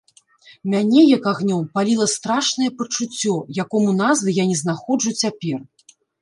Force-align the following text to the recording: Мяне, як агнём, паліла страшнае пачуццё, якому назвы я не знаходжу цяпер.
Мяне, 0.73 1.01
як 1.17 1.27
агнём, 1.31 1.61
паліла 1.77 2.07
страшнае 2.13 2.69
пачуццё, 2.79 3.35
якому 3.65 3.93
назвы 4.01 4.29
я 4.39 4.47
не 4.55 4.57
знаходжу 4.63 5.15
цяпер. 5.21 5.59